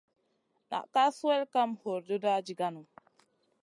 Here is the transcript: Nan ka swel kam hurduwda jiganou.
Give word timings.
Nan 0.69 0.85
ka 0.93 1.03
swel 1.17 1.43
kam 1.53 1.69
hurduwda 1.81 2.33
jiganou. 2.45 2.87